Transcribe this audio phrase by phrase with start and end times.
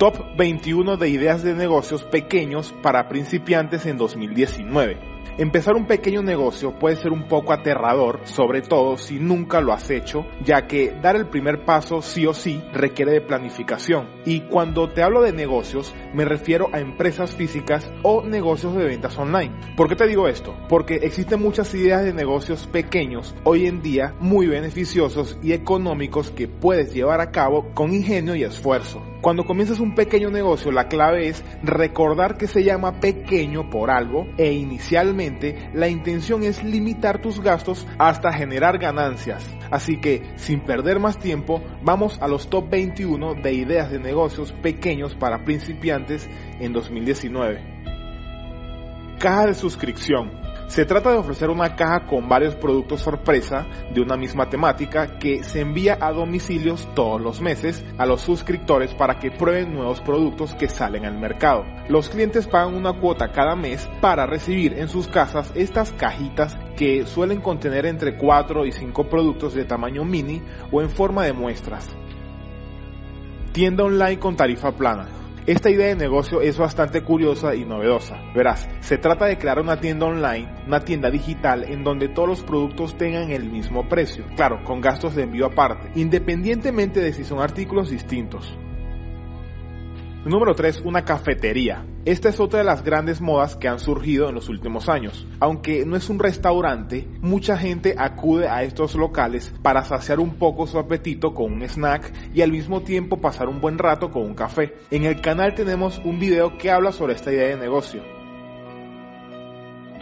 [0.00, 4.96] Top 21 de ideas de negocios pequeños para principiantes en 2019.
[5.36, 9.90] Empezar un pequeño negocio puede ser un poco aterrador, sobre todo si nunca lo has
[9.90, 14.08] hecho, ya que dar el primer paso sí o sí requiere de planificación.
[14.24, 19.18] Y cuando te hablo de negocios, me refiero a empresas físicas o negocios de ventas
[19.18, 19.54] online.
[19.76, 20.56] ¿Por qué te digo esto?
[20.70, 26.48] Porque existen muchas ideas de negocios pequeños hoy en día muy beneficiosos y económicos que
[26.48, 29.02] puedes llevar a cabo con ingenio y esfuerzo.
[29.20, 34.26] Cuando comienzas un pequeño negocio, la clave es recordar que se llama pequeño por algo
[34.38, 39.44] e inicialmente la intención es limitar tus gastos hasta generar ganancias.
[39.70, 44.52] Así que, sin perder más tiempo, vamos a los top 21 de ideas de negocios
[44.52, 46.26] pequeños para principiantes
[46.58, 47.60] en 2019.
[49.18, 50.49] Caja de suscripción.
[50.70, 55.42] Se trata de ofrecer una caja con varios productos sorpresa de una misma temática que
[55.42, 60.54] se envía a domicilios todos los meses a los suscriptores para que prueben nuevos productos
[60.54, 61.64] que salen al mercado.
[61.88, 67.04] Los clientes pagan una cuota cada mes para recibir en sus casas estas cajitas que
[67.04, 71.88] suelen contener entre 4 y 5 productos de tamaño mini o en forma de muestras.
[73.50, 75.19] Tienda online con tarifa plana.
[75.46, 78.20] Esta idea de negocio es bastante curiosa y novedosa.
[78.34, 82.42] Verás, se trata de crear una tienda online, una tienda digital en donde todos los
[82.42, 87.40] productos tengan el mismo precio, claro, con gastos de envío aparte, independientemente de si son
[87.40, 88.54] artículos distintos.
[90.24, 90.82] Número 3.
[90.84, 91.86] Una cafetería.
[92.04, 95.26] Esta es otra de las grandes modas que han surgido en los últimos años.
[95.40, 100.66] Aunque no es un restaurante, mucha gente acude a estos locales para saciar un poco
[100.66, 104.34] su apetito con un snack y al mismo tiempo pasar un buen rato con un
[104.34, 104.74] café.
[104.90, 108.02] En el canal tenemos un video que habla sobre esta idea de negocio.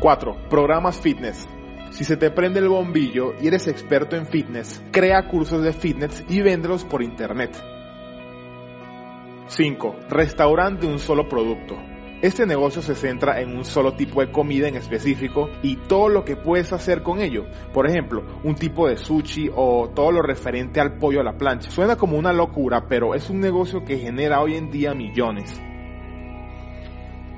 [0.00, 0.48] 4.
[0.48, 1.48] Programas fitness.
[1.90, 6.22] Si se te prende el bombillo y eres experto en fitness, crea cursos de fitness
[6.28, 7.73] y véndelos por internet.
[9.56, 9.94] 5.
[10.10, 11.76] Restaurante de un solo producto.
[12.22, 16.24] Este negocio se centra en un solo tipo de comida en específico y todo lo
[16.24, 17.44] que puedes hacer con ello.
[17.72, 21.70] Por ejemplo, un tipo de sushi o todo lo referente al pollo a la plancha.
[21.70, 25.62] Suena como una locura, pero es un negocio que genera hoy en día millones.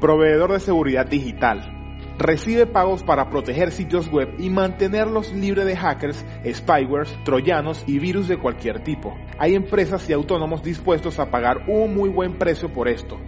[0.00, 1.75] Proveedor de seguridad digital
[2.18, 8.28] recibe pagos para proteger sitios web y mantenerlos libres de hackers, spywares, troyanos y virus
[8.28, 9.14] de cualquier tipo.
[9.38, 13.18] Hay empresas y autónomos dispuestos a pagar un muy buen precio por esto.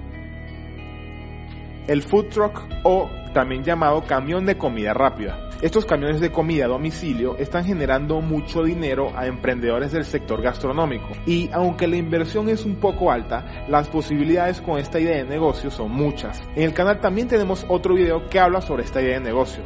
[1.89, 5.49] El food truck o también llamado camión de comida rápida.
[5.63, 11.09] Estos camiones de comida a domicilio están generando mucho dinero a emprendedores del sector gastronómico
[11.27, 15.71] y aunque la inversión es un poco alta, las posibilidades con esta idea de negocio
[15.71, 16.41] son muchas.
[16.55, 19.65] En el canal también tenemos otro video que habla sobre esta idea de negocio.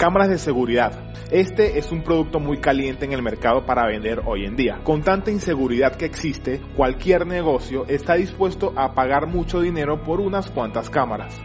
[0.00, 1.12] Cámaras de seguridad.
[1.30, 4.80] Este es un producto muy caliente en el mercado para vender hoy en día.
[4.82, 10.50] Con tanta inseguridad que existe, cualquier negocio está dispuesto a pagar mucho dinero por unas
[10.50, 11.38] cuantas cámaras.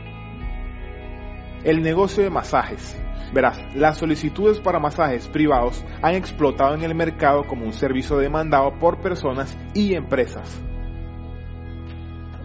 [1.66, 2.98] El negocio de masajes.
[3.34, 8.80] Verás, las solicitudes para masajes privados han explotado en el mercado como un servicio demandado
[8.80, 10.64] por personas y empresas.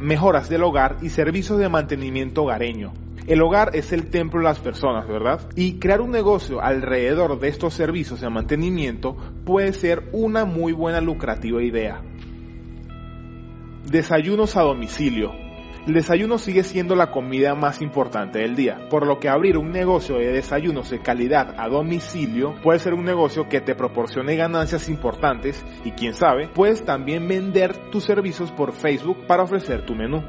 [0.01, 2.95] Mejoras del hogar y servicios de mantenimiento hogareño.
[3.27, 5.41] El hogar es el templo de las personas, ¿verdad?
[5.55, 11.01] Y crear un negocio alrededor de estos servicios de mantenimiento puede ser una muy buena
[11.01, 12.03] lucrativa idea.
[13.91, 15.33] Desayunos a domicilio.
[15.87, 19.71] El desayuno sigue siendo la comida más importante del día, por lo que abrir un
[19.71, 24.91] negocio de desayunos de calidad a domicilio puede ser un negocio que te proporcione ganancias
[24.91, 30.23] importantes y quién sabe, puedes también vender tus servicios por Facebook para ofrecer tu menú.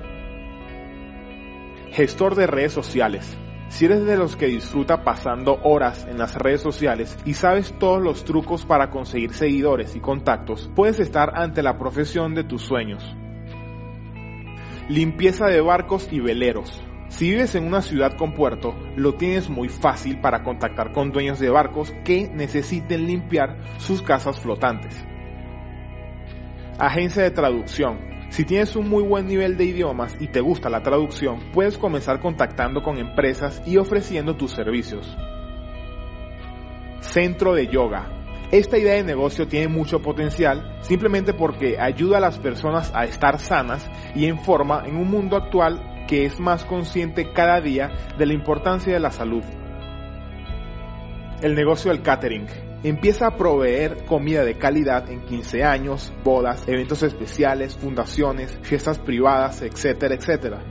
[1.91, 3.38] Gestor de redes sociales.
[3.68, 8.02] Si eres de los que disfruta pasando horas en las redes sociales y sabes todos
[8.02, 13.03] los trucos para conseguir seguidores y contactos, puedes estar ante la profesión de tus sueños.
[14.88, 16.81] Limpieza de barcos y veleros.
[17.09, 21.40] Si vives en una ciudad con puerto, lo tienes muy fácil para contactar con dueños
[21.40, 24.96] de barcos que necesiten limpiar sus casas flotantes.
[26.79, 28.10] Agencia de traducción.
[28.31, 32.22] Si tienes un muy buen nivel de idiomas y te gusta la traducción, puedes comenzar
[32.22, 35.17] contactando con empresas y ofreciendo tus servicios.
[37.02, 38.08] Centro de yoga.
[38.50, 43.38] Esta idea de negocio tiene mucho potencial simplemente porque ayuda a las personas a estar
[43.38, 48.26] sanas y en forma en un mundo actual que es más consciente cada día de
[48.26, 49.44] la importancia de la salud.
[51.41, 52.71] El negocio del catering.
[52.83, 59.61] Empieza a proveer comida de calidad en 15 años, bodas, eventos especiales, fundaciones, fiestas privadas,
[59.61, 60.63] etcétera, etcétera.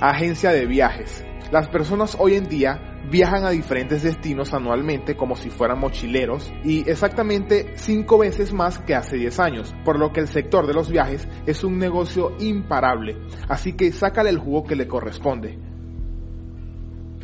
[0.00, 1.24] Agencia de viajes.
[1.50, 6.88] Las personas hoy en día viajan a diferentes destinos anualmente como si fueran mochileros y
[6.88, 10.88] exactamente 5 veces más que hace 10 años, por lo que el sector de los
[10.88, 13.16] viajes es un negocio imparable,
[13.48, 15.58] así que sácale el jugo que le corresponde.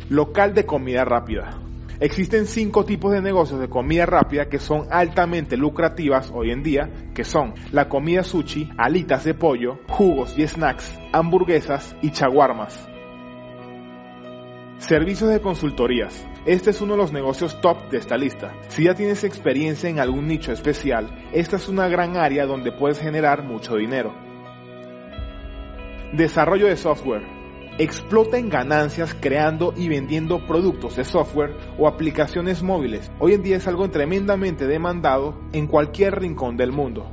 [0.09, 1.68] Local de comida rápida.
[2.01, 6.89] Existen cinco tipos de negocios de comida rápida que son altamente lucrativas hoy en día,
[7.13, 12.87] que son la comida sushi, alitas de pollo, jugos y snacks, hamburguesas y chaguarmas.
[14.77, 16.25] Servicios de consultorías.
[16.45, 18.53] Este es uno de los negocios top de esta lista.
[18.69, 22.97] Si ya tienes experiencia en algún nicho especial, esta es una gran área donde puedes
[22.97, 24.13] generar mucho dinero.
[26.13, 27.38] Desarrollo de software
[27.79, 33.09] explota en ganancias creando y vendiendo productos de software o aplicaciones móviles.
[33.19, 37.09] Hoy en día es algo tremendamente demandado en cualquier rincón del mundo.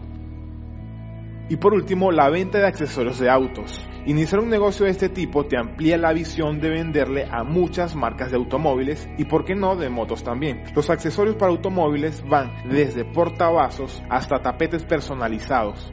[1.48, 3.80] Y por último, la venta de accesorios de autos.
[4.06, 8.32] Iniciar un negocio de este tipo te amplía la visión de venderle a muchas marcas
[8.32, 10.64] de automóviles y, por qué no, de motos también.
[10.74, 15.92] Los accesorios para automóviles van desde portavasos hasta tapetes personalizados.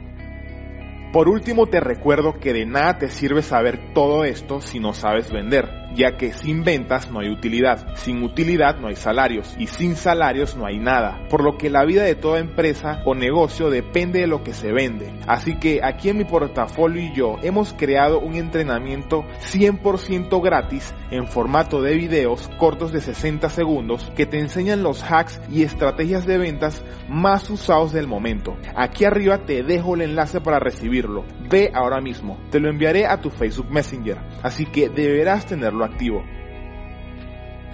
[1.14, 5.30] Por último, te recuerdo que de nada te sirve saber todo esto si no sabes
[5.30, 9.96] vender ya que sin ventas no hay utilidad, sin utilidad no hay salarios y sin
[9.96, 14.20] salarios no hay nada, por lo que la vida de toda empresa o negocio depende
[14.20, 15.12] de lo que se vende.
[15.26, 21.26] Así que aquí en mi portafolio y yo hemos creado un entrenamiento 100% gratis en
[21.26, 26.38] formato de videos cortos de 60 segundos que te enseñan los hacks y estrategias de
[26.38, 28.56] ventas más usados del momento.
[28.74, 31.24] Aquí arriba te dejo el enlace para recibirlo.
[31.48, 32.38] Ve ahora mismo.
[32.50, 34.18] Te lo enviaré a tu Facebook Messenger.
[34.42, 36.24] Así que deberás tenerlo activo.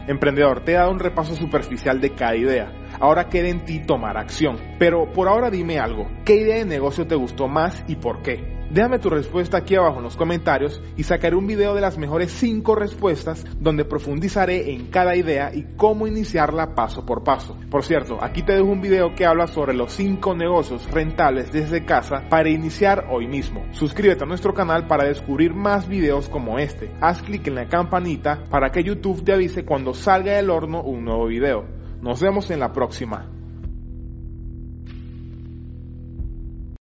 [0.07, 2.73] Emprendedor, te he dado un repaso superficial de cada idea.
[2.99, 4.59] Ahora queda en ti tomar acción.
[4.79, 6.09] Pero por ahora dime algo.
[6.25, 8.60] ¿Qué idea de negocio te gustó más y por qué?
[8.71, 12.31] Déjame tu respuesta aquí abajo en los comentarios y sacaré un video de las mejores
[12.31, 17.57] 5 respuestas donde profundizaré en cada idea y cómo iniciarla paso por paso.
[17.69, 21.85] Por cierto, aquí te dejo un video que habla sobre los 5 negocios rentables desde
[21.85, 23.65] casa para iniciar hoy mismo.
[23.73, 26.93] Suscríbete a nuestro canal para descubrir más videos como este.
[27.01, 31.05] Haz clic en la campanita para que YouTube te avise cuando salga del horno un
[31.05, 31.65] nuevo video.
[32.03, 33.40] Nos vemos en la próxima.